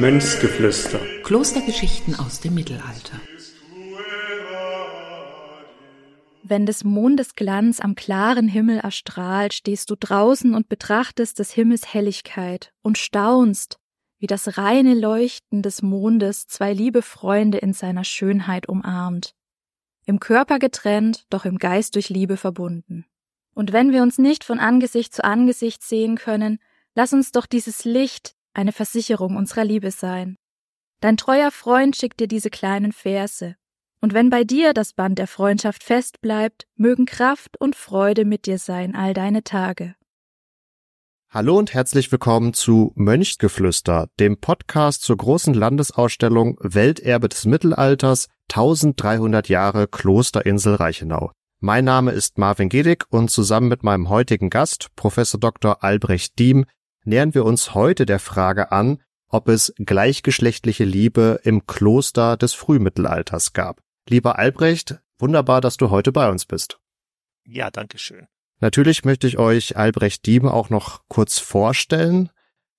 [0.00, 0.98] Mönchsgeflüster.
[1.24, 3.20] Klostergeschichten aus dem Mittelalter.
[6.42, 11.92] Wenn des Mondes Glanz am klaren Himmel erstrahlt, stehst du draußen und betrachtest des Himmels
[11.92, 13.78] Helligkeit und staunst,
[14.18, 19.34] wie das reine Leuchten des Mondes zwei liebe Freunde in seiner Schönheit umarmt.
[20.06, 23.04] Im Körper getrennt, doch im Geist durch Liebe verbunden.
[23.54, 26.58] Und wenn wir uns nicht von Angesicht zu Angesicht sehen können,
[26.94, 30.36] lass uns doch dieses Licht eine Versicherung unserer Liebe sein.
[31.00, 33.56] Dein treuer Freund schickt dir diese kleinen Verse.
[34.00, 38.46] Und wenn bei dir das Band der Freundschaft fest bleibt, mögen Kraft und Freude mit
[38.46, 39.94] dir sein all deine Tage.
[41.28, 49.48] Hallo und herzlich willkommen zu Mönchsgeflüster, dem Podcast zur großen Landesausstellung Welterbe des Mittelalters 1300
[49.48, 51.30] Jahre Klosterinsel Reichenau.
[51.62, 55.84] Mein Name ist Marvin Gedig und zusammen mit meinem heutigen Gast, Professor Dr.
[55.84, 56.64] Albrecht Diem,
[57.04, 63.52] nähern wir uns heute der Frage an, ob es gleichgeschlechtliche Liebe im Kloster des Frühmittelalters
[63.52, 63.82] gab.
[64.08, 66.80] Lieber Albrecht, wunderbar, dass du heute bei uns bist.
[67.44, 68.26] Ja, danke schön.
[68.60, 72.30] Natürlich möchte ich euch Albrecht Diem auch noch kurz vorstellen,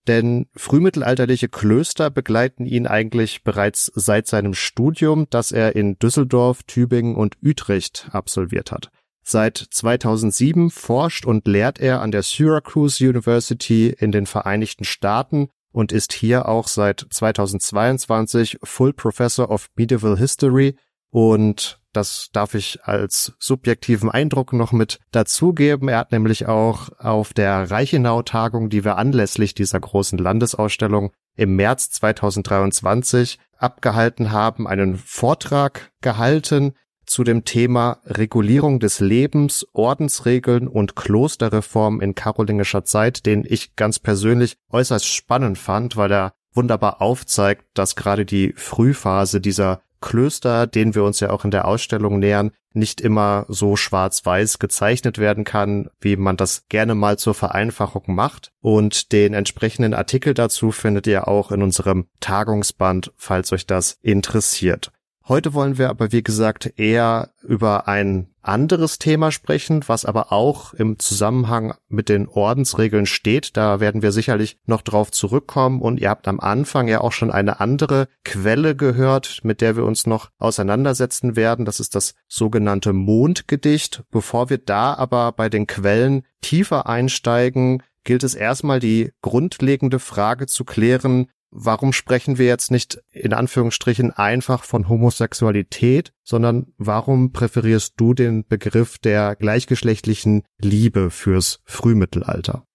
[0.07, 7.15] denn frühmittelalterliche Klöster begleiten ihn eigentlich bereits seit seinem Studium, das er in Düsseldorf, Tübingen
[7.15, 8.89] und Utrecht absolviert hat.
[9.23, 15.91] Seit 2007 forscht und lehrt er an der Syracuse University in den Vereinigten Staaten und
[15.91, 20.75] ist hier auch seit 2022 Full Professor of Medieval History
[21.11, 25.89] und das darf ich als subjektiven Eindruck noch mit dazugeben.
[25.89, 31.89] Er hat nämlich auch auf der Reichenau-Tagung, die wir anlässlich dieser großen Landesausstellung im März
[31.91, 36.73] 2023 abgehalten haben, einen Vortrag gehalten,
[37.05, 43.99] zu dem Thema Regulierung des Lebens, Ordensregeln und Klosterreform in karolingischer Zeit, den ich ganz
[43.99, 50.95] persönlich äußerst spannend fand, weil er wunderbar aufzeigt, dass gerade die Frühphase dieser Klöster, denen
[50.95, 55.89] wir uns ja auch in der Ausstellung nähern, nicht immer so schwarz-weiß gezeichnet werden kann,
[55.99, 58.51] wie man das gerne mal zur Vereinfachung macht.
[58.61, 64.91] Und den entsprechenden Artikel dazu findet ihr auch in unserem Tagungsband, falls euch das interessiert.
[65.27, 70.73] Heute wollen wir aber, wie gesagt, eher über ein anderes Thema sprechen, was aber auch
[70.73, 73.55] im Zusammenhang mit den Ordensregeln steht.
[73.57, 75.81] Da werden wir sicherlich noch drauf zurückkommen.
[75.81, 79.85] Und ihr habt am Anfang ja auch schon eine andere Quelle gehört, mit der wir
[79.85, 81.65] uns noch auseinandersetzen werden.
[81.65, 84.03] Das ist das sogenannte Mondgedicht.
[84.11, 90.47] Bevor wir da aber bei den Quellen tiefer einsteigen, gilt es erstmal die grundlegende Frage
[90.47, 97.93] zu klären, warum sprechen wir jetzt nicht in Anführungsstrichen einfach von Homosexualität, sondern warum präferierst
[97.97, 102.65] du den Begriff der gleichgeschlechtlichen Liebe fürs Frühmittelalter?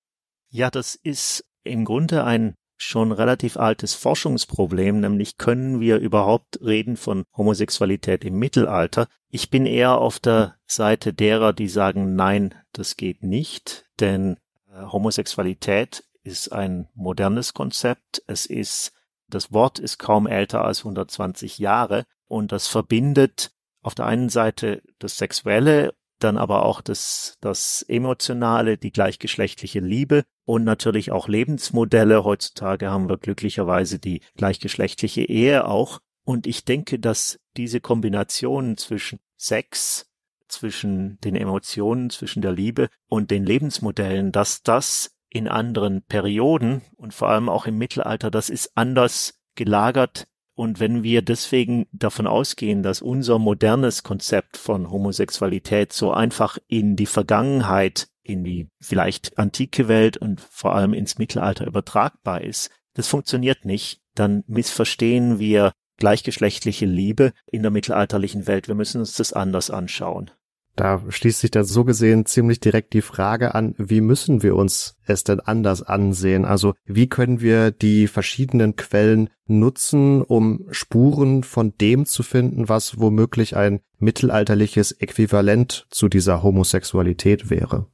[0.50, 6.96] Ja, das ist im Grunde ein schon relativ altes Forschungsproblem, nämlich können wir überhaupt reden
[6.96, 9.08] von Homosexualität im Mittelalter?
[9.30, 14.36] Ich bin eher auf der Seite derer, die sagen, nein, das geht nicht, denn
[14.70, 18.22] äh, Homosexualität ist ein modernes Konzept.
[18.26, 18.92] Es ist,
[19.28, 24.82] das Wort ist kaum älter als 120 Jahre und das verbindet auf der einen Seite
[24.98, 32.24] das Sexuelle, dann aber auch das, das Emotionale, die gleichgeschlechtliche Liebe und natürlich auch Lebensmodelle.
[32.24, 36.00] Heutzutage haben wir glücklicherweise die gleichgeschlechtliche Ehe auch.
[36.24, 40.10] Und ich denke, dass diese Kombination zwischen Sex,
[40.48, 47.14] zwischen den Emotionen, zwischen der Liebe und den Lebensmodellen, dass das in anderen Perioden und
[47.14, 50.26] vor allem auch im Mittelalter, das ist anders gelagert.
[50.54, 56.96] Und wenn wir deswegen davon ausgehen, dass unser modernes Konzept von Homosexualität so einfach in
[56.96, 63.08] die Vergangenheit, in die vielleicht antike Welt und vor allem ins Mittelalter übertragbar ist, das
[63.08, 68.68] funktioniert nicht, dann missverstehen wir gleichgeschlechtliche Liebe in der mittelalterlichen Welt.
[68.68, 70.30] Wir müssen uns das anders anschauen.
[70.76, 74.96] Da schließt sich da so gesehen ziemlich direkt die Frage an, wie müssen wir uns
[75.06, 76.44] es denn anders ansehen?
[76.44, 83.00] Also wie können wir die verschiedenen Quellen nutzen, um Spuren von dem zu finden, was
[83.00, 87.86] womöglich ein mittelalterliches Äquivalent zu dieser Homosexualität wäre?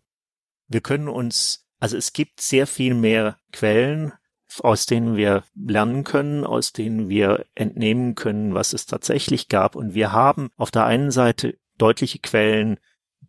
[0.66, 4.12] Wir können uns, also es gibt sehr viel mehr Quellen,
[4.60, 9.76] aus denen wir lernen können, aus denen wir entnehmen können, was es tatsächlich gab.
[9.76, 12.78] Und wir haben auf der einen Seite deutliche Quellen,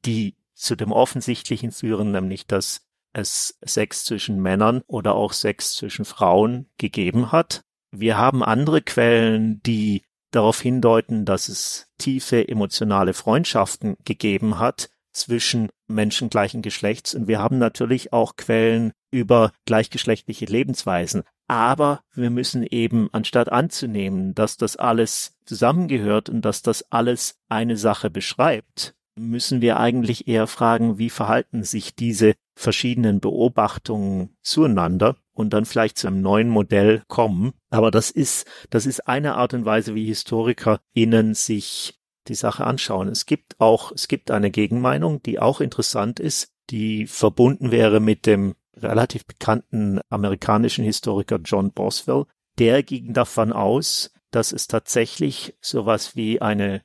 [0.05, 6.05] die zu dem Offensichtlichen führen, nämlich dass es Sex zwischen Männern oder auch Sex zwischen
[6.05, 7.63] Frauen gegeben hat.
[7.91, 14.89] Wir haben andere Quellen, die darauf hindeuten, dass es tiefe emotionale Freundschaften gegeben hat.
[15.13, 21.21] zwischen Menschen gleichen Geschlechts und wir haben natürlich auch Quellen über gleichgeschlechtliche Lebensweisen.
[21.53, 27.77] Aber wir müssen eben, anstatt anzunehmen, dass das alles zusammengehört und dass das alles eine
[27.77, 35.53] Sache beschreibt, müssen wir eigentlich eher fragen, wie verhalten sich diese verschiedenen Beobachtungen zueinander und
[35.53, 37.53] dann vielleicht zu einem neuen Modell kommen.
[37.69, 43.09] Aber das ist, das ist eine Art und Weise, wie HistorikerInnen sich die Sache anschauen.
[43.09, 48.25] Es gibt auch, es gibt eine Gegenmeinung, die auch interessant ist, die verbunden wäre mit
[48.25, 52.25] dem relativ bekannten amerikanischen Historiker John Boswell.
[52.59, 56.81] Der ging davon aus, dass es tatsächlich sowas wie eine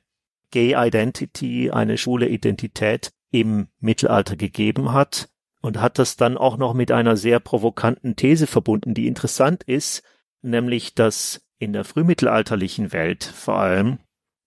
[0.51, 5.29] Gay Identity, eine schwule Identität im Mittelalter gegeben hat
[5.61, 10.03] und hat das dann auch noch mit einer sehr provokanten These verbunden, die interessant ist,
[10.41, 13.99] nämlich dass in der frühmittelalterlichen Welt vor allem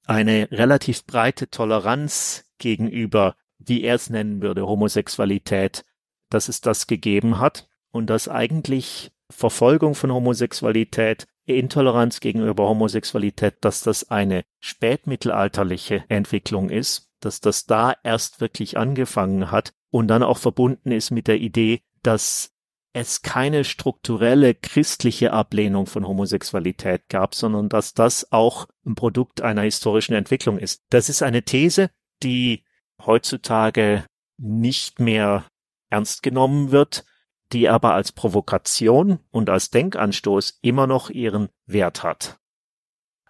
[0.06, 5.84] eine relativ breite Toleranz gegenüber, wie er es nennen würde, Homosexualität,
[6.32, 13.82] dass es das gegeben hat und dass eigentlich Verfolgung von Homosexualität Intoleranz gegenüber Homosexualität, dass
[13.82, 20.38] das eine spätmittelalterliche Entwicklung ist, dass das da erst wirklich angefangen hat und dann auch
[20.38, 22.52] verbunden ist mit der Idee, dass
[22.92, 29.62] es keine strukturelle christliche Ablehnung von Homosexualität gab, sondern dass das auch ein Produkt einer
[29.62, 30.82] historischen Entwicklung ist.
[30.90, 31.90] Das ist eine These,
[32.22, 32.64] die
[33.04, 34.04] heutzutage
[34.36, 35.44] nicht mehr
[35.92, 37.04] ernst genommen wird,
[37.52, 42.38] die aber als Provokation und als Denkanstoß immer noch ihren Wert hat.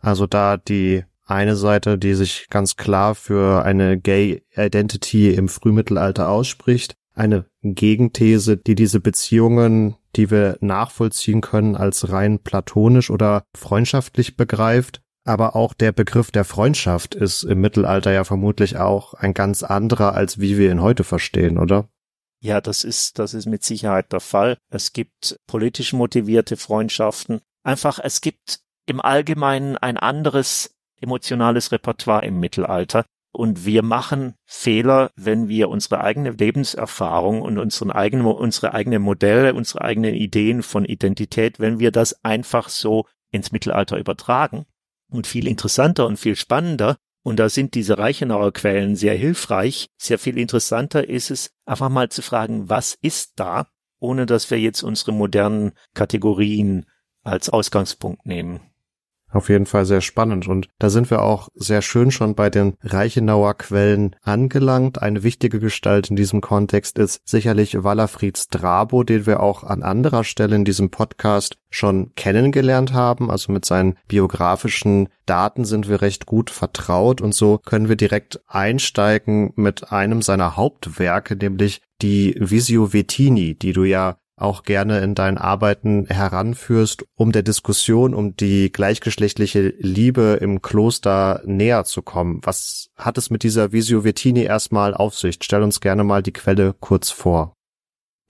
[0.00, 6.28] Also da die eine Seite, die sich ganz klar für eine Gay Identity im Frühmittelalter
[6.28, 14.36] ausspricht, eine Gegenthese, die diese Beziehungen, die wir nachvollziehen können, als rein platonisch oder freundschaftlich
[14.36, 15.02] begreift.
[15.24, 20.14] Aber auch der Begriff der Freundschaft ist im Mittelalter ja vermutlich auch ein ganz anderer,
[20.14, 21.88] als wie wir ihn heute verstehen, oder?
[22.42, 24.58] Ja, das ist, das ist mit Sicherheit der Fall.
[24.68, 27.40] Es gibt politisch motivierte Freundschaften.
[27.62, 33.04] Einfach, es gibt im Allgemeinen ein anderes emotionales Repertoire im Mittelalter.
[33.32, 39.54] Und wir machen Fehler, wenn wir unsere eigene Lebenserfahrung und unseren eigenen, unsere eigenen Modelle,
[39.54, 44.66] unsere eigenen Ideen von Identität, wenn wir das einfach so ins Mittelalter übertragen.
[45.08, 49.88] Und viel interessanter und viel spannender und da sind diese Reichenauer Quellen sehr hilfreich.
[49.96, 53.68] Sehr viel interessanter ist es, einfach mal zu fragen, was ist da,
[54.00, 56.86] ohne dass wir jetzt unsere modernen Kategorien
[57.22, 58.71] als Ausgangspunkt nehmen.
[59.32, 60.46] Auf jeden Fall sehr spannend.
[60.46, 65.00] Und da sind wir auch sehr schön schon bei den Reichenauer Quellen angelangt.
[65.00, 70.24] Eine wichtige Gestalt in diesem Kontext ist sicherlich Wallerfried Strabo, den wir auch an anderer
[70.24, 73.30] Stelle in diesem Podcast schon kennengelernt haben.
[73.30, 78.40] Also mit seinen biografischen Daten sind wir recht gut vertraut und so können wir direkt
[78.46, 85.14] einsteigen mit einem seiner Hauptwerke, nämlich die Visio Vetini, die du ja auch gerne in
[85.14, 92.40] deinen Arbeiten heranführst, um der Diskussion um die gleichgeschlechtliche Liebe im Kloster näher zu kommen.
[92.42, 95.38] Was hat es mit dieser Visio Vertini erstmal auf sich?
[95.42, 97.54] Stell uns gerne mal die Quelle kurz vor.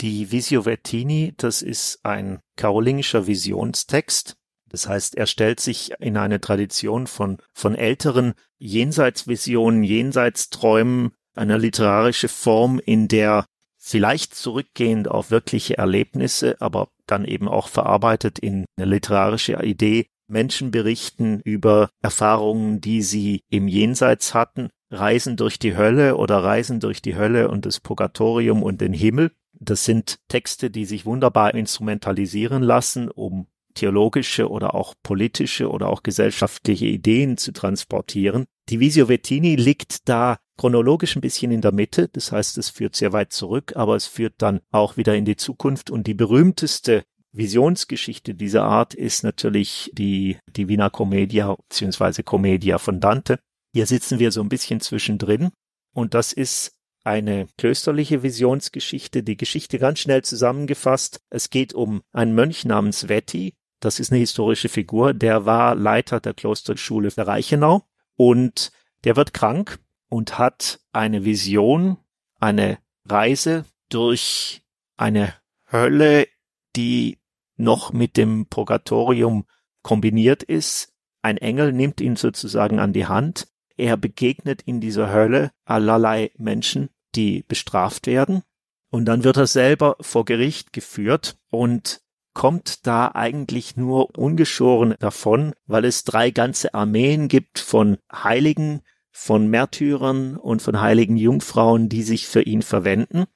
[0.00, 4.36] Die Visio Vertini, das ist ein karolingischer Visionstext.
[4.68, 12.28] Das heißt, er stellt sich in eine Tradition von, von älteren Jenseitsvisionen, Jenseitsträumen, einer literarische
[12.28, 13.44] Form, in der
[13.82, 20.06] vielleicht zurückgehend auf wirkliche Erlebnisse, aber dann eben auch verarbeitet in eine literarische Idee.
[20.28, 26.78] Menschen berichten über Erfahrungen, die sie im Jenseits hatten, Reisen durch die Hölle oder Reisen
[26.78, 29.32] durch die Hölle und das Purgatorium und den Himmel.
[29.52, 36.02] Das sind Texte, die sich wunderbar instrumentalisieren lassen, um theologische oder auch politische oder auch
[36.02, 38.44] gesellschaftliche Ideen zu transportieren.
[38.68, 42.94] Die Visio Vettini liegt da chronologisch ein bisschen in der Mitte, das heißt, es führt
[42.94, 47.02] sehr weit zurück, aber es führt dann auch wieder in die Zukunft und die berühmteste
[47.32, 52.22] Visionsgeschichte dieser Art ist natürlich die Divina Commedia bzw.
[52.22, 53.40] Commedia von Dante.
[53.72, 55.50] Hier sitzen wir so ein bisschen zwischendrin
[55.94, 61.22] und das ist eine klösterliche Visionsgeschichte, die Geschichte ganz schnell zusammengefasst.
[61.28, 66.20] Es geht um einen Mönch namens Vetti, das ist eine historische Figur, der war Leiter
[66.20, 67.82] der Klosterschule der Reichenau
[68.14, 68.70] und
[69.02, 69.80] der wird krank
[70.12, 71.96] und hat eine Vision,
[72.38, 72.76] eine
[73.06, 74.62] Reise durch
[74.98, 75.32] eine
[75.72, 76.28] Hölle,
[76.76, 77.18] die
[77.56, 79.46] noch mit dem Purgatorium
[79.80, 80.92] kombiniert ist.
[81.22, 83.48] Ein Engel nimmt ihn sozusagen an die Hand.
[83.78, 88.42] Er begegnet in dieser Hölle allerlei Menschen, die bestraft werden.
[88.90, 92.02] Und dann wird er selber vor Gericht geführt und
[92.34, 99.46] kommt da eigentlich nur ungeschoren davon, weil es drei ganze Armeen gibt von Heiligen, von
[99.46, 103.26] Märtyrern und von heiligen Jungfrauen, die sich für ihn verwenden.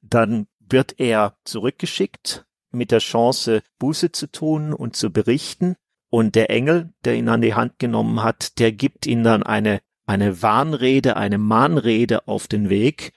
[0.00, 5.76] Dann wird er zurückgeschickt mit der Chance, Buße zu tun und zu berichten.
[6.10, 9.80] Und der Engel, der ihn an die Hand genommen hat, der gibt ihm dann eine,
[10.06, 13.12] eine Warnrede, eine Mahnrede auf den Weg,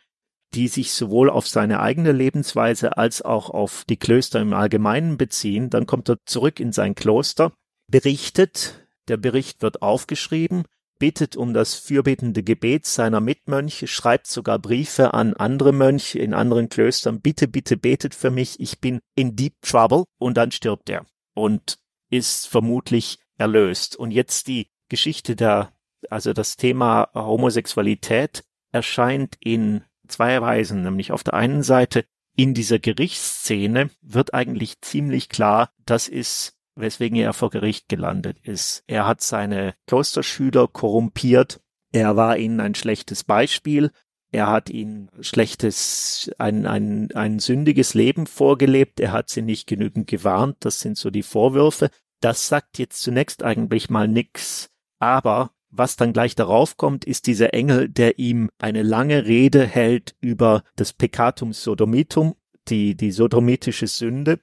[0.53, 5.70] die sich sowohl auf seine eigene Lebensweise als auch auf die Klöster im Allgemeinen beziehen.
[5.70, 7.53] Dann kommt er zurück in sein Kloster,
[7.88, 10.65] berichtet, der Bericht wird aufgeschrieben,
[11.01, 16.70] betet um das fürbetende Gebet seiner Mitmönche, schreibt sogar Briefe an andere Mönche in anderen
[16.70, 21.08] Klöstern, bitte, bitte betet für mich, ich bin in deep trouble und dann stirbt er
[21.34, 21.79] und
[22.12, 23.96] ist vermutlich erlöst.
[23.96, 25.74] Und jetzt die Geschichte der,
[26.12, 32.05] also das Thema Homosexualität erscheint in zwei Weisen, nämlich auf der einen Seite
[32.36, 38.84] in dieser Gerichtsszene wird eigentlich ziemlich klar, das ist weswegen er vor Gericht gelandet ist.
[38.88, 41.62] Er hat seine Klosterschüler korrumpiert,
[41.92, 43.92] er war ihnen ein schlechtes Beispiel,
[44.32, 50.08] er hat ihnen schlechtes, ein, ein, ein sündiges Leben vorgelebt, er hat sie nicht genügend
[50.08, 51.90] gewarnt, das sind so die Vorwürfe.
[52.22, 57.54] Das sagt jetzt zunächst eigentlich mal nix, aber was dann gleich darauf kommt, ist dieser
[57.54, 62.36] Engel, der ihm eine lange Rede hält über das Peccatum Sodomitum,
[62.68, 64.40] die, die sodomitische Sünde,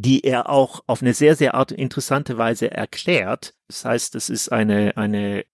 [0.00, 3.54] die er auch auf eine sehr, sehr interessante Weise erklärt.
[3.66, 5.44] Das heißt, es ist eine, eine,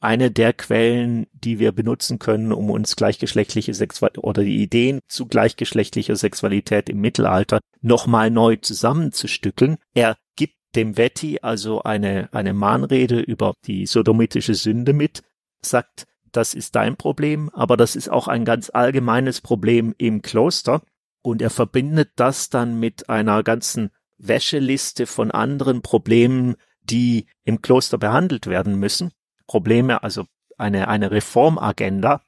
[0.00, 5.26] eine der Quellen, die wir benutzen können, um uns gleichgeschlechtliche Sexualität oder die Ideen zu
[5.26, 9.76] gleichgeschlechtlicher Sexualität im Mittelalter nochmal neu zusammenzustückeln.
[9.92, 15.22] Er gibt dem Vetti also eine, eine Mahnrede über die sodomitische Sünde mit,
[15.60, 20.80] sagt, das ist dein Problem, aber das ist auch ein ganz allgemeines Problem im Kloster.
[21.22, 27.98] Und er verbindet das dann mit einer ganzen Wäscheliste von anderen Problemen, die im Kloster
[27.98, 29.12] behandelt werden müssen.
[29.46, 30.24] Probleme, also
[30.58, 32.22] eine, eine Reformagenda,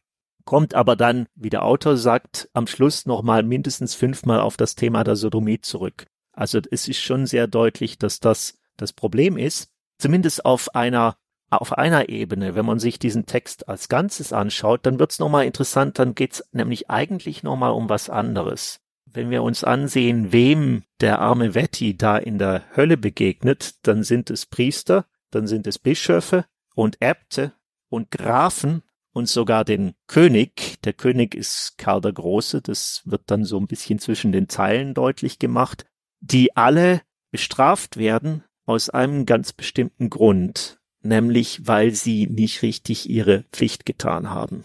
[0.45, 5.05] kommt aber dann, wie der Autor sagt, am Schluss nochmal mindestens fünfmal auf das Thema
[5.05, 6.07] der Sodomie zurück.
[6.33, 11.17] Also es ist schon sehr deutlich, dass das das Problem ist, zumindest auf einer
[11.51, 16.01] auf einer Ebene, wenn man sich diesen Text als Ganzes anschaut, dann wird's nochmal interessant,
[16.01, 18.81] dann geht's nämlich eigentlich nochmal um was anderes
[19.15, 24.29] wenn wir uns ansehen, wem der arme Vetti da in der Hölle begegnet, dann sind
[24.29, 26.45] es Priester, dann sind es Bischöfe
[26.75, 27.53] und Äbte
[27.89, 30.81] und Grafen und sogar den König.
[30.83, 34.95] Der König ist Karl der Große, das wird dann so ein bisschen zwischen den Zeilen
[34.95, 35.87] deutlich gemacht,
[36.21, 43.45] die alle bestraft werden aus einem ganz bestimmten Grund, nämlich weil sie nicht richtig ihre
[43.53, 44.65] Pflicht getan haben.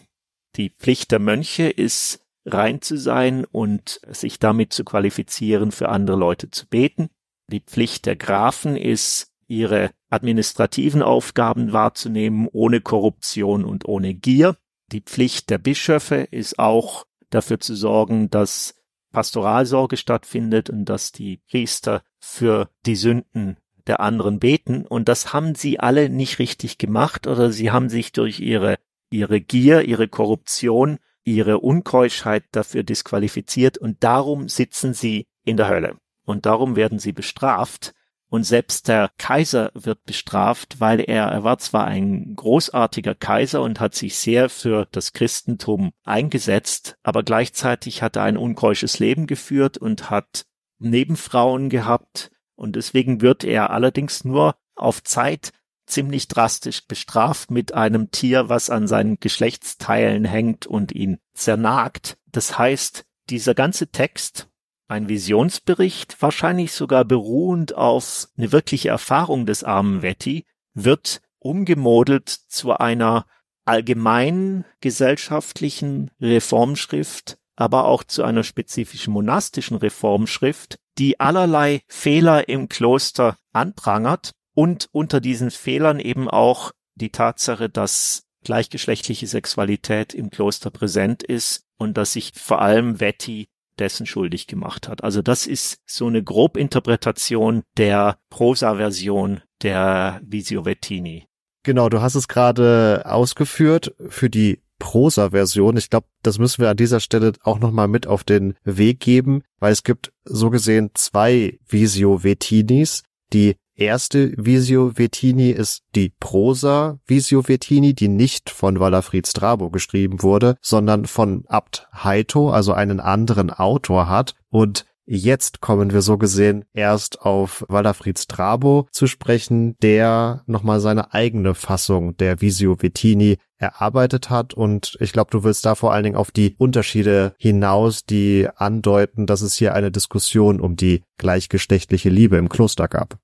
[0.56, 6.18] Die Pflicht der Mönche ist rein zu sein und sich damit zu qualifizieren, für andere
[6.18, 7.10] Leute zu beten.
[7.48, 14.58] Die Pflicht der Grafen ist, ihre administrativen Aufgaben wahrzunehmen, ohne Korruption und ohne Gier.
[14.92, 18.76] Die Pflicht der Bischöfe ist auch dafür zu sorgen, dass
[19.12, 24.86] Pastoralsorge stattfindet und dass die Priester für die Sünden der anderen beten.
[24.86, 28.78] Und das haben sie alle nicht richtig gemacht oder sie haben sich durch ihre,
[29.10, 31.00] ihre Gier, ihre Korruption
[31.36, 35.98] ihre Unkeuschheit dafür disqualifiziert und darum sitzen sie in der Hölle.
[36.26, 37.94] Und darum werden sie bestraft.
[38.32, 43.80] Und selbst der Kaiser wird bestraft, weil er, er war zwar ein großartiger Kaiser und
[43.80, 49.80] hat sich sehr für das Christentum eingesetzt, aber gleichzeitig hat er ein unkeusches Leben geführt
[49.80, 50.46] und hat
[50.78, 52.30] Nebenfrauen gehabt.
[52.56, 55.52] Und deswegen wird er allerdings nur auf Zeit
[55.90, 62.18] ziemlich drastisch bestraft mit einem Tier, was an seinen Geschlechtsteilen hängt und ihn zernagt.
[62.32, 64.48] Das heißt, dieser ganze Text,
[64.88, 72.74] ein Visionsbericht, wahrscheinlich sogar beruhend auf eine wirkliche Erfahrung des armen Vetti, wird umgemodelt zu
[72.74, 73.26] einer
[73.66, 83.38] allgemeinen gesellschaftlichen Reformschrift, aber auch zu einer spezifischen monastischen Reformschrift, die allerlei Fehler im Kloster
[83.54, 91.24] anprangert und unter diesen Fehlern eben auch die Tatsache, dass gleichgeschlechtliche Sexualität im Kloster präsent
[91.24, 93.48] ist und dass sich vor allem Vetti
[93.80, 95.04] dessen schuldig gemacht hat.
[95.04, 101.26] Also das ist so eine Grobinterpretation der Prosa-Version der Visio Vettini.
[101.64, 105.78] Genau, du hast es gerade ausgeführt für die Prosa-Version.
[105.78, 109.44] Ich glaube, das müssen wir an dieser Stelle auch nochmal mit auf den Weg geben,
[109.60, 113.04] weil es gibt so gesehen zwei Visio Vettinis.
[113.34, 120.22] Die erste Visio Vettini ist die Prosa Visio Vettini, die nicht von Walafrid Strabo geschrieben
[120.22, 124.36] wurde, sondern von Abt Heito, also einen anderen Autor hat.
[124.50, 131.16] Und Jetzt kommen wir so gesehen erst auf Walafrid Strabo zu sprechen, der nochmal seine
[131.16, 134.54] eigene Fassung der Visio Vettini erarbeitet hat.
[134.54, 139.26] Und ich glaube, du willst da vor allen Dingen auf die Unterschiede hinaus, die andeuten,
[139.26, 143.18] dass es hier eine Diskussion um die gleichgeschlechtliche Liebe im Kloster gab.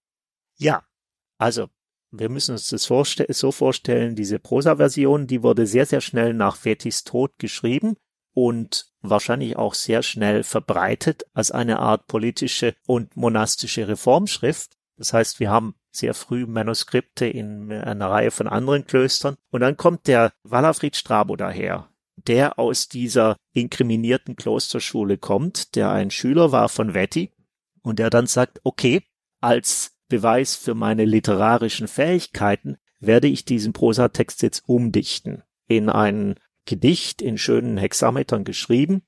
[0.57, 0.83] Ja,
[1.37, 1.69] also
[2.11, 6.63] wir müssen uns das vorste so vorstellen, diese Prosa-Version, die wurde sehr, sehr schnell nach
[6.63, 7.97] Vettis Tod geschrieben
[8.33, 14.77] und wahrscheinlich auch sehr schnell verbreitet als eine Art politische und monastische Reformschrift.
[14.97, 19.77] Das heißt, wir haben sehr früh Manuskripte in einer Reihe von anderen Klöstern und dann
[19.77, 26.69] kommt der Walafrid Strabo daher, der aus dieser inkriminierten Klosterschule kommt, der ein Schüler war
[26.69, 27.33] von Vetti
[27.81, 29.03] und der dann sagt, okay,
[29.41, 36.35] als Beweis für meine literarischen Fähigkeiten werde ich diesen Prosatext jetzt umdichten in ein
[36.65, 39.03] Gedicht in schönen Hexametern geschrieben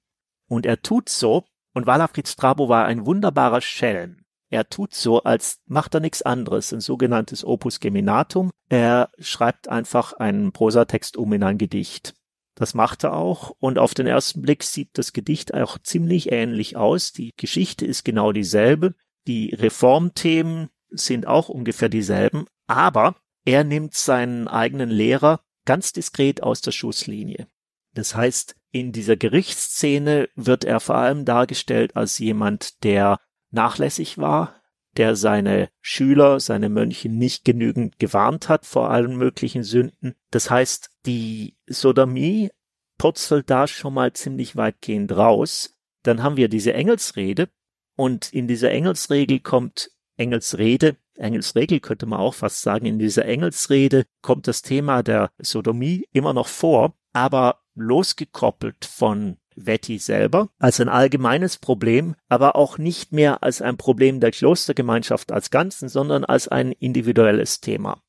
[0.47, 4.23] und er tut so, und Walafrid Strabo war ein wunderbarer Schelm.
[4.49, 8.49] Er tut so, als macht er nichts anderes, ein sogenanntes Opus Geminatum.
[8.69, 12.15] Er schreibt einfach einen Prosatext um in ein Gedicht.
[12.55, 16.75] Das macht er auch und auf den ersten Blick sieht das Gedicht auch ziemlich ähnlich
[16.75, 17.11] aus.
[17.11, 18.95] Die Geschichte ist genau dieselbe.
[19.27, 23.15] Die Reformthemen sind auch ungefähr dieselben, aber
[23.45, 27.47] er nimmt seinen eigenen Lehrer ganz diskret aus der Schusslinie.
[27.93, 33.19] Das heißt, in dieser Gerichtsszene wird er vor allem dargestellt als jemand, der
[33.51, 34.61] nachlässig war,
[34.97, 40.15] der seine Schüler, seine Mönche nicht genügend gewarnt hat vor allen möglichen Sünden.
[40.31, 42.49] Das heißt, die Sodomie
[42.97, 45.77] purzelt da schon mal ziemlich weitgehend raus.
[46.03, 47.49] Dann haben wir diese Engelsrede
[47.95, 54.05] und in dieser Engelsregel kommt Engelsrede, Engelsregel könnte man auch fast sagen, in dieser Engelsrede
[54.21, 60.89] kommt das Thema der Sodomie immer noch vor, aber losgekoppelt von Vetti selber als ein
[60.89, 66.47] allgemeines Problem, aber auch nicht mehr als ein Problem der Klostergemeinschaft als Ganzen, sondern als
[66.47, 68.01] ein individuelles Thema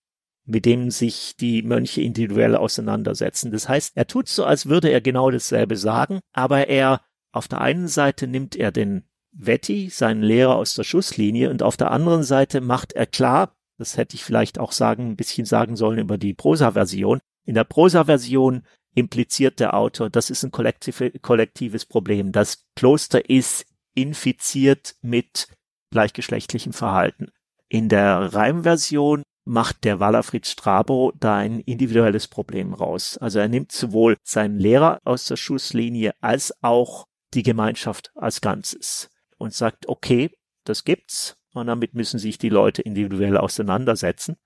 [0.49, 3.53] mit dem sich die Mönche individuell auseinandersetzen.
[3.53, 7.61] Das heißt, er tut so, als würde er genau dasselbe sagen, aber er auf der
[7.61, 12.23] einen Seite nimmt er den Vetti, seinen Lehrer aus der Schusslinie, und auf der anderen
[12.23, 16.19] Seite macht er klar, das hätte ich vielleicht auch sagen, ein bisschen sagen sollen über
[16.19, 17.21] die Prosa-Version.
[17.45, 22.33] In der Prosa-Version impliziert der Autor, das ist ein kollektives Problem.
[22.33, 25.49] Das Kloster ist infiziert mit
[25.93, 27.31] gleichgeschlechtlichem Verhalten.
[27.69, 33.17] In der Reimversion macht der Walafrid Strabo da ein individuelles Problem raus.
[33.19, 39.09] Also er nimmt sowohl seinen Lehrer aus der Schusslinie als auch die Gemeinschaft als Ganzes
[39.39, 40.31] und sagt, okay,
[40.65, 44.37] das gibt's und damit müssen sich die Leute individuell auseinandersetzen.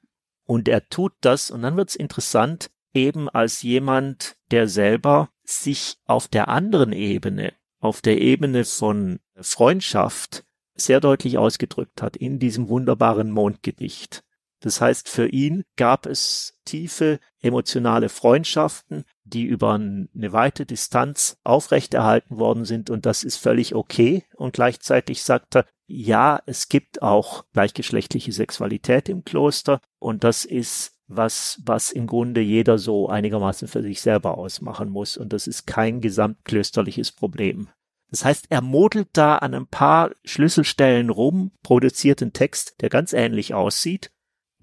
[0.44, 6.28] Und er tut das und dann wird's interessant, eben als jemand, der selber sich auf
[6.28, 13.30] der anderen Ebene, auf der Ebene von Freundschaft sehr deutlich ausgedrückt hat in diesem wunderbaren
[13.30, 14.24] Mondgedicht.
[14.60, 22.38] Das heißt, für ihn gab es tiefe emotionale Freundschaften, die über eine weite Distanz aufrechterhalten
[22.38, 24.24] worden sind und das ist völlig okay.
[24.36, 30.96] Und gleichzeitig sagt er, ja, es gibt auch gleichgeschlechtliche Sexualität im Kloster und das ist
[31.06, 35.66] was, was im Grunde jeder so einigermaßen für sich selber ausmachen muss und das ist
[35.66, 37.68] kein gesamtklösterliches Problem.
[38.10, 43.12] Das heißt, er modelt da an ein paar Schlüsselstellen rum, produziert einen Text, der ganz
[43.12, 44.10] ähnlich aussieht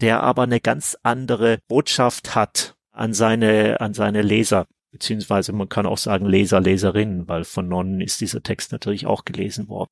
[0.02, 4.68] der aber eine ganz andere Botschaft hat an seine, an seine Leser.
[4.92, 9.24] Beziehungsweise man kann auch sagen Leser, Leserinnen, weil von Nonnen ist dieser Text natürlich auch
[9.24, 9.92] gelesen worden.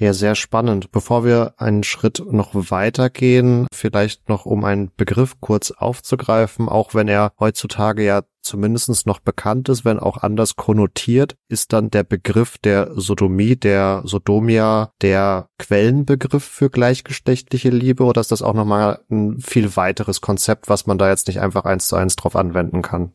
[0.00, 0.92] Ja, sehr spannend.
[0.92, 7.06] Bevor wir einen Schritt noch weitergehen, vielleicht noch um einen Begriff kurz aufzugreifen, auch wenn
[7.06, 12.56] er heutzutage ja zumindest noch bekannt ist, wenn auch anders konnotiert, ist dann der Begriff
[12.56, 19.38] der Sodomie, der Sodomia, der Quellenbegriff für gleichgeschlechtliche Liebe oder ist das auch nochmal ein
[19.40, 23.12] viel weiteres Konzept, was man da jetzt nicht einfach eins zu eins drauf anwenden kann?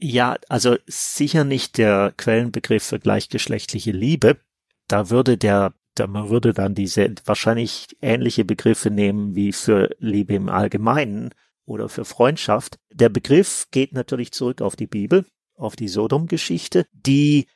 [0.00, 4.38] Ja, also sicher nicht der Quellenbegriff für gleichgeschlechtliche Liebe.
[4.88, 5.74] Da würde der
[6.06, 11.30] man würde dann diese wahrscheinlich ähnliche Begriffe nehmen wie für Liebe im Allgemeinen
[11.64, 12.78] oder für Freundschaft.
[12.92, 17.46] Der Begriff geht natürlich zurück auf die Bibel, auf die Sodom-Geschichte, die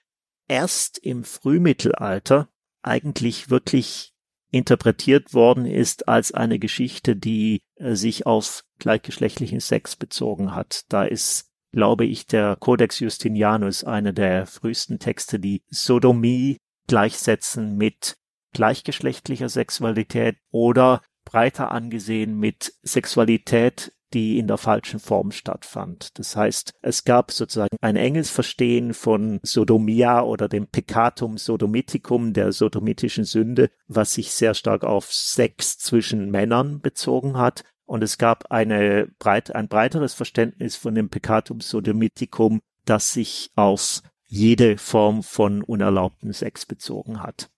[0.49, 2.49] erst im Frühmittelalter
[2.83, 4.13] eigentlich wirklich
[4.51, 10.83] interpretiert worden ist als eine Geschichte, die äh, sich auf gleichgeschlechtlichen Sex bezogen hat.
[10.89, 18.17] Da ist, glaube ich, der Codex Justinianus einer der frühesten Texte, die Sodomie gleichsetzen mit
[18.53, 26.19] gleichgeschlechtlicher Sexualität oder breiter angesehen mit Sexualität, die in der falschen Form stattfand.
[26.19, 32.53] Das heißt, es gab sozusagen ein enges Verstehen von Sodomia oder dem Peccatum Sodomiticum, der
[32.53, 37.65] sodomitischen Sünde, was sich sehr stark auf Sex zwischen Männern bezogen hat.
[37.85, 44.03] Und es gab eine breit, ein breiteres Verständnis von dem Peccatum Sodomiticum, das sich auf
[44.25, 47.51] jede Form von unerlaubten Sex bezogen hat.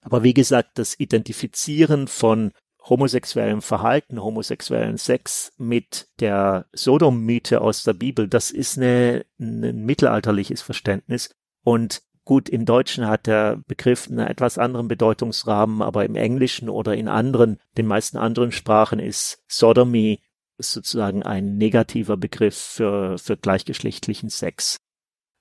[0.00, 2.52] Aber wie gesagt, das Identifizieren von
[2.88, 10.62] homosexuellem Verhalten, homosexuellen Sex mit der Sodom-Mythe aus der Bibel, das ist eine, ein mittelalterliches
[10.62, 11.30] Verständnis.
[11.62, 16.94] Und gut, im Deutschen hat der Begriff einen etwas anderen Bedeutungsrahmen, aber im Englischen oder
[16.94, 20.20] in anderen, den meisten anderen Sprachen ist Sodomy
[20.58, 24.76] sozusagen ein negativer Begriff für, für gleichgeschlechtlichen Sex.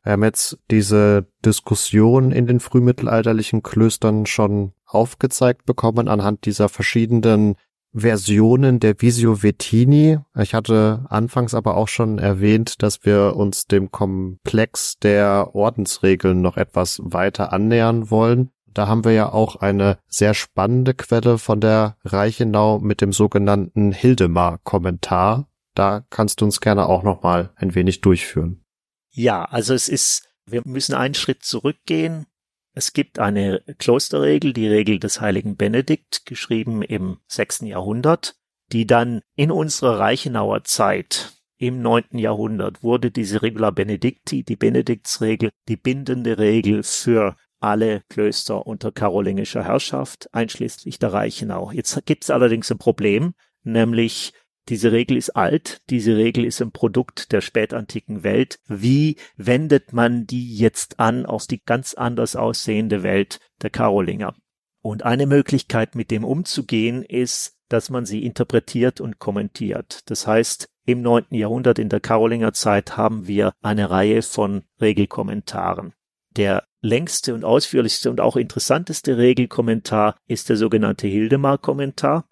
[0.10, 7.58] Wir haben jetzt diese Diskussion in den frühmittelalterlichen Klöstern schon aufgezeigt bekommen anhand dieser verschiedenen
[7.94, 10.18] Versionen der Visio Vetini.
[10.36, 16.58] Ich hatte anfangs aber auch schon erwähnt, dass wir uns dem Komplex der Ordensregeln noch
[16.58, 18.50] etwas weiter annähern wollen.
[18.66, 23.92] Da haben wir ja auch eine sehr spannende Quelle von der Reichenau mit dem sogenannten
[23.92, 25.48] Hildemar-Kommentar.
[25.76, 28.64] Da kannst du uns gerne auch noch mal ein wenig durchführen.
[29.12, 32.26] Ja, also es ist, wir müssen einen Schritt zurückgehen.
[32.74, 38.36] Es gibt eine Klosterregel, die Regel des heiligen Benedikt, geschrieben im sechsten Jahrhundert,
[38.72, 45.50] die dann in unserer Reichenauer Zeit im neunten Jahrhundert wurde diese Regula Benedicti, die Benediktsregel,
[45.68, 51.72] die bindende Regel für alle Klöster unter karolingischer Herrschaft, einschließlich der Reichenau.
[51.72, 54.34] Jetzt gibt es allerdings ein Problem, nämlich
[54.70, 58.60] diese Regel ist alt, diese Regel ist ein Produkt der spätantiken Welt.
[58.68, 64.36] Wie wendet man die jetzt an auf die ganz anders aussehende Welt der Karolinger?
[64.82, 70.02] Und eine Möglichkeit, mit dem umzugehen, ist, dass man sie interpretiert und kommentiert.
[70.06, 75.94] Das heißt, im neunten Jahrhundert in der Karolinger Zeit haben wir eine Reihe von Regelkommentaren.
[76.32, 82.26] Der längste und ausführlichste und auch interessanteste Regelkommentar ist der sogenannte Hildemar-Kommentar,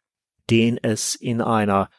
[0.49, 1.89] den es in einer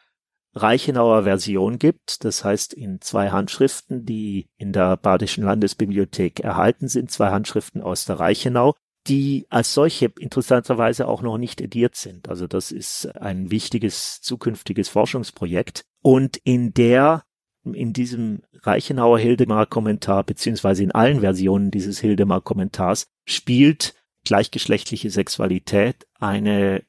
[0.61, 7.11] Reichenauer Version gibt, das heißt in zwei Handschriften, die in der Badischen Landesbibliothek erhalten sind,
[7.11, 8.75] zwei Handschriften aus der Reichenau,
[9.07, 12.29] die als solche interessanterweise auch noch nicht ediert sind.
[12.29, 15.83] Also das ist ein wichtiges zukünftiges Forschungsprojekt.
[16.01, 17.23] Und in der,
[17.63, 23.95] in diesem Reichenauer Hildemar-Kommentar, beziehungsweise in allen Versionen dieses Hildemar-Kommentars, spielt
[24.25, 26.83] gleichgeschlechtliche Sexualität eine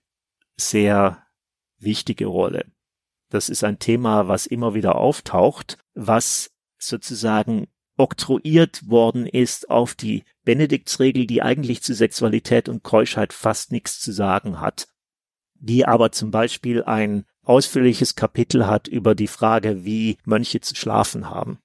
[0.56, 1.24] sehr
[1.78, 2.66] wichtige Rolle.
[3.30, 10.24] Das ist ein Thema, was immer wieder auftaucht, was sozusagen oktroyiert worden ist auf die
[10.44, 14.88] Benediktsregel, die eigentlich zu Sexualität und Keuschheit fast nichts zu sagen hat,
[15.54, 21.30] die aber zum Beispiel ein ausführliches Kapitel hat über die Frage, wie Mönche zu schlafen
[21.30, 21.58] haben.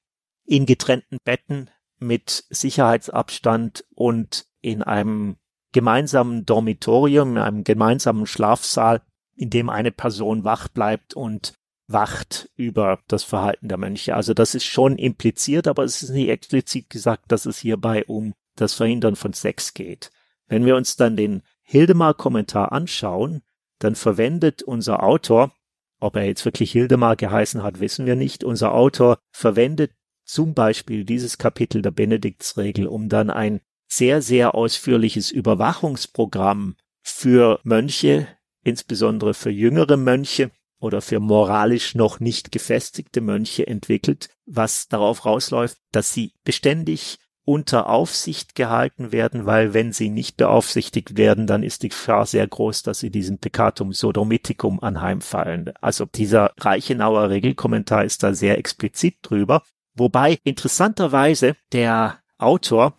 [0.46, 5.38] In getrennten Betten mit Sicherheitsabstand und in einem
[5.72, 9.02] gemeinsamen Dormitorium, in einem gemeinsamen Schlafsaal
[9.36, 11.54] in dem eine Person wach bleibt und
[11.88, 14.16] wacht über das Verhalten der Mönche.
[14.16, 18.34] Also das ist schon impliziert, aber es ist nicht explizit gesagt, dass es hierbei um
[18.56, 20.12] das Verhindern von Sex geht.
[20.48, 23.42] Wenn wir uns dann den Hildemar-Kommentar anschauen,
[23.80, 25.52] dann verwendet unser Autor,
[26.00, 29.92] ob er jetzt wirklich Hildemar geheißen hat, wissen wir nicht, unser Autor verwendet
[30.24, 38.28] zum Beispiel dieses Kapitel der Benediktsregel, um dann ein sehr, sehr ausführliches Überwachungsprogramm für Mönche
[38.66, 45.78] insbesondere für jüngere Mönche oder für moralisch noch nicht gefestigte Mönche entwickelt, was darauf rausläuft,
[45.92, 51.84] dass sie beständig unter Aufsicht gehalten werden, weil wenn sie nicht beaufsichtigt werden, dann ist
[51.84, 55.72] die Gefahr sehr groß, dass sie diesem Peccatum Sodomiticum anheimfallen.
[55.80, 59.62] Also dieser Reichenauer Regelkommentar ist da sehr explizit drüber.
[59.94, 62.98] Wobei interessanterweise der Autor,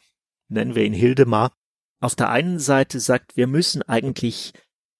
[0.48, 1.52] nennen wir ihn Hildemar,
[2.00, 4.52] auf der einen Seite sagt, wir müssen eigentlich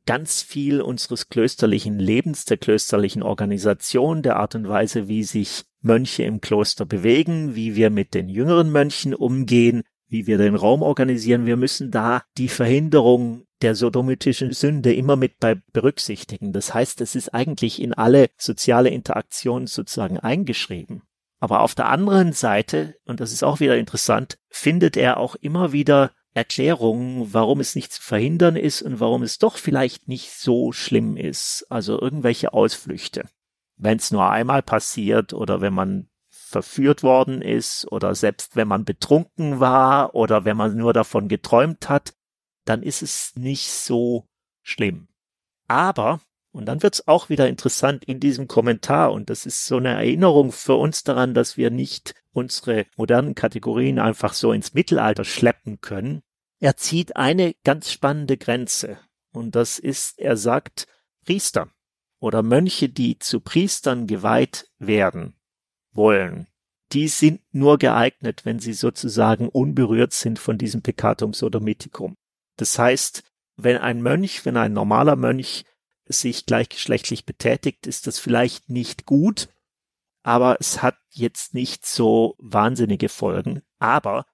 [0.07, 6.23] ganz viel unseres klösterlichen Lebens, der klösterlichen Organisation, der Art und Weise, wie sich Mönche
[6.23, 11.47] im Kloster bewegen, wie wir mit den jüngeren Mönchen umgehen, wie wir den Raum organisieren.
[11.47, 16.53] Wir müssen da die Verhinderung der sodomitischen Sünde immer mit bei berücksichtigen.
[16.53, 21.03] Das heißt, es ist eigentlich in alle soziale Interaktionen sozusagen eingeschrieben.
[21.39, 25.73] Aber auf der anderen Seite, und das ist auch wieder interessant, findet er auch immer
[25.73, 30.71] wieder Erklärungen, warum es nicht zu verhindern ist und warum es doch vielleicht nicht so
[30.71, 31.67] schlimm ist.
[31.71, 33.25] Also irgendwelche Ausflüchte.
[33.77, 38.85] Wenn es nur einmal passiert oder wenn man verführt worden ist oder selbst wenn man
[38.85, 42.13] betrunken war oder wenn man nur davon geträumt hat,
[42.67, 44.29] dann ist es nicht so
[44.63, 45.09] schlimm.
[45.69, 46.21] Aber,
[46.53, 49.13] Und dann wird's auch wieder interessant in diesem Kommentar.
[49.13, 53.99] Und das ist so eine Erinnerung für uns daran, dass wir nicht unsere modernen Kategorien
[53.99, 56.23] einfach so ins Mittelalter schleppen können.
[56.59, 58.99] Er zieht eine ganz spannende Grenze.
[59.33, 60.87] Und das ist, er sagt,
[61.25, 61.71] Priester
[62.19, 65.37] oder Mönche, die zu Priestern geweiht werden
[65.93, 66.47] wollen,
[66.93, 72.17] die sind nur geeignet, wenn sie sozusagen unberührt sind von diesem Peccatum Sodomitikum.
[72.57, 73.25] Das heißt,
[73.57, 75.65] wenn ein Mönch, wenn ein normaler Mönch
[76.07, 79.49] sich gleichgeschlechtlich betätigt, ist das vielleicht nicht gut,
[80.23, 83.63] aber es hat jetzt nicht so wahnsinnige Folgen.
[83.79, 84.25] Aber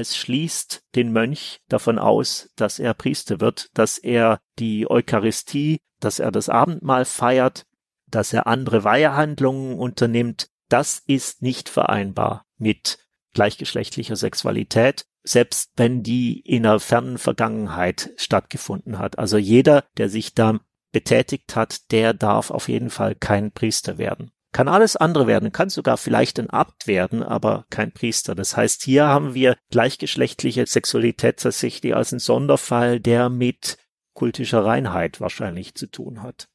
[0.00, 6.18] es schließt den Mönch davon aus, dass er Priester wird, dass er die Eucharistie, dass
[6.18, 7.66] er das Abendmahl feiert,
[8.06, 10.48] dass er andere Weihehandlungen unternimmt.
[10.68, 12.98] Das ist nicht vereinbar mit
[13.32, 19.18] gleichgeschlechtlicher Sexualität selbst wenn die in einer fernen Vergangenheit stattgefunden hat.
[19.18, 20.60] Also jeder, der sich da
[20.92, 24.32] betätigt hat, der darf auf jeden Fall kein Priester werden.
[24.52, 28.34] Kann alles andere werden, kann sogar vielleicht ein Abt werden, aber kein Priester.
[28.34, 33.78] Das heißt, hier haben wir gleichgeschlechtliche Sexualität tatsächlich als ein Sonderfall, der mit
[34.12, 36.48] kultischer Reinheit wahrscheinlich zu tun hat.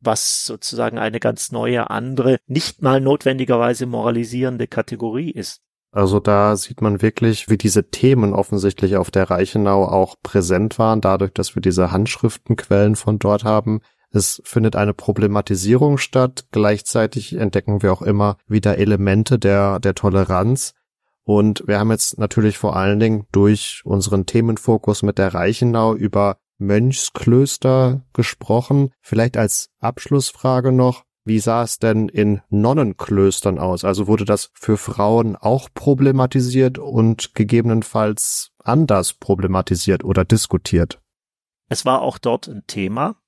[0.00, 5.60] Was sozusagen eine ganz neue, andere, nicht mal notwendigerweise moralisierende Kategorie ist.
[5.92, 11.00] Also da sieht man wirklich, wie diese Themen offensichtlich auf der Reichenau auch präsent waren,
[11.00, 13.80] dadurch, dass wir diese Handschriftenquellen von dort haben.
[14.12, 16.46] Es findet eine Problematisierung statt.
[16.50, 20.74] Gleichzeitig entdecken wir auch immer wieder Elemente der, der Toleranz.
[21.22, 26.38] Und wir haben jetzt natürlich vor allen Dingen durch unseren Themenfokus mit der Reichenau über
[26.58, 28.90] Mönchsklöster gesprochen.
[29.00, 33.84] Vielleicht als Abschlussfrage noch, wie sah es denn in Nonnenklöstern aus?
[33.84, 41.00] Also wurde das für Frauen auch problematisiert und gegebenenfalls anders problematisiert oder diskutiert?
[41.68, 43.19] Es war auch dort ein Thema.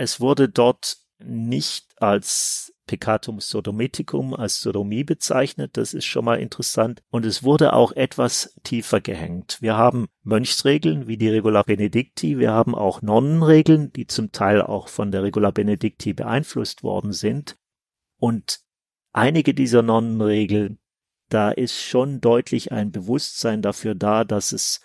[0.00, 5.76] Es wurde dort nicht als Peccatum Sodomiticum als Sodomie bezeichnet.
[5.76, 7.02] Das ist schon mal interessant.
[7.10, 9.58] Und es wurde auch etwas tiefer gehängt.
[9.60, 12.38] Wir haben Mönchsregeln wie die Regula Benedicti.
[12.38, 17.56] Wir haben auch Nonnenregeln, die zum Teil auch von der Regula Benedicti beeinflusst worden sind.
[18.18, 18.60] Und
[19.12, 20.78] einige dieser Nonnenregeln,
[21.28, 24.80] da ist schon deutlich ein Bewusstsein dafür da, dass es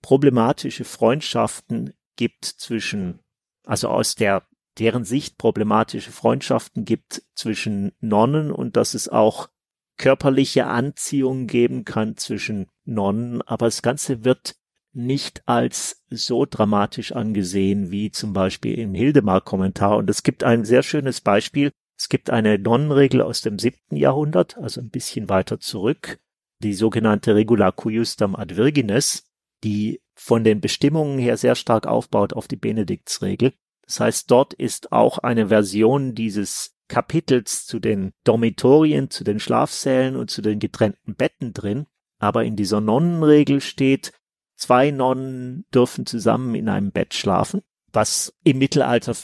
[0.00, 3.20] problematische Freundschaften gibt zwischen,
[3.64, 4.46] also aus der
[4.78, 9.48] deren Sicht problematische Freundschaften gibt zwischen Nonnen und dass es auch
[9.96, 14.56] körperliche Anziehung geben kann zwischen Nonnen, aber das Ganze wird
[14.92, 19.96] nicht als so dramatisch angesehen wie zum Beispiel im Hildemar-Kommentar.
[19.96, 21.72] Und es gibt ein sehr schönes Beispiel.
[21.98, 26.20] Es gibt eine Nonnenregel aus dem siebten Jahrhundert, also ein bisschen weiter zurück,
[26.62, 29.30] die sogenannte Regula cuiustam ad virgines,
[29.62, 33.52] die von den Bestimmungen her sehr stark aufbaut auf die Benediktsregel.
[33.86, 40.16] Das heißt, dort ist auch eine Version dieses Kapitels zu den Dormitorien, zu den Schlafsälen
[40.16, 41.86] und zu den getrennten Betten drin.
[42.18, 44.12] Aber in dieser Nonnenregel steht,
[44.56, 49.14] zwei Nonnen dürfen zusammen in einem Bett schlafen, was im Mittelalter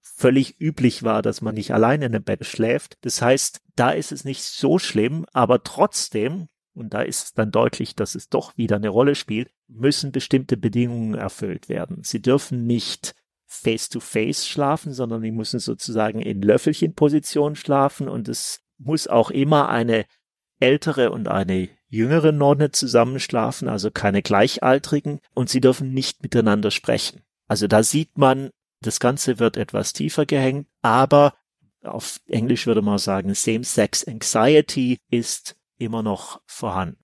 [0.00, 2.98] völlig üblich war, dass man nicht alleine in einem Bett schläft.
[3.00, 7.50] Das heißt, da ist es nicht so schlimm, aber trotzdem, und da ist es dann
[7.50, 12.02] deutlich, dass es doch wieder eine Rolle spielt, müssen bestimmte Bedingungen erfüllt werden.
[12.02, 13.14] Sie dürfen nicht
[13.50, 19.68] face-to-face -face schlafen, sondern die müssen sozusagen in Löffelchenposition schlafen und es muss auch immer
[19.68, 20.06] eine
[20.60, 27.22] ältere und eine jüngere Nonne zusammenschlafen, also keine Gleichaltrigen, und sie dürfen nicht miteinander sprechen.
[27.48, 31.34] Also da sieht man, das Ganze wird etwas tiefer gehängt, aber
[31.82, 36.99] auf Englisch würde man sagen, Same-Sex Anxiety ist immer noch vorhanden.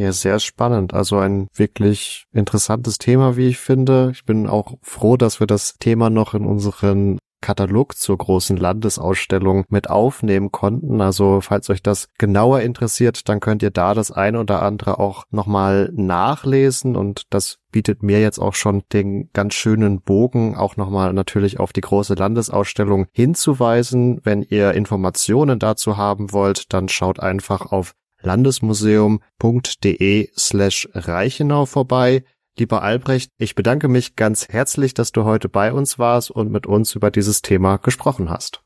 [0.00, 0.94] Ja, sehr spannend.
[0.94, 4.12] Also ein wirklich interessantes Thema, wie ich finde.
[4.14, 9.66] Ich bin auch froh, dass wir das Thema noch in unseren Katalog zur großen Landesausstellung
[9.68, 11.02] mit aufnehmen konnten.
[11.02, 15.24] Also falls euch das genauer interessiert, dann könnt ihr da das eine oder andere auch
[15.30, 21.12] nochmal nachlesen und das bietet mir jetzt auch schon den ganz schönen Bogen, auch nochmal
[21.12, 24.20] natürlich auf die große Landesausstellung hinzuweisen.
[24.24, 32.24] Wenn ihr Informationen dazu haben wollt, dann schaut einfach auf landesmuseum.de slash Reichenau vorbei.
[32.58, 36.66] Lieber Albrecht, ich bedanke mich ganz herzlich, dass du heute bei uns warst und mit
[36.66, 38.62] uns über dieses Thema gesprochen hast.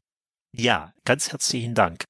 [0.52, 2.04] Ja, ganz herzlichen Dank.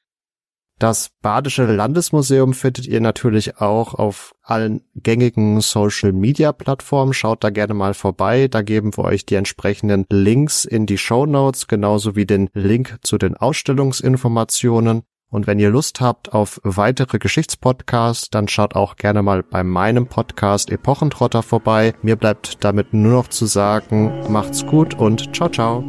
[0.78, 7.14] Das Badische Landesmuseum findet ihr natürlich auch auf allen gängigen Social Media Plattformen.
[7.14, 8.48] Schaut da gerne mal vorbei.
[8.48, 12.98] Da geben wir euch die entsprechenden Links in die Show Notes, genauso wie den Link
[13.02, 15.04] zu den Ausstellungsinformationen.
[15.34, 20.06] Und wenn ihr Lust habt auf weitere Geschichtspodcasts, dann schaut auch gerne mal bei meinem
[20.06, 21.92] Podcast Epochentrotter vorbei.
[22.02, 25.82] Mir bleibt damit nur noch zu sagen, macht's gut und ciao, ciao.